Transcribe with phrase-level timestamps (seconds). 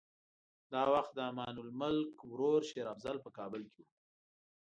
[0.71, 3.87] دا وخت د امان الملک ورور شېر افضل په کابل کې و.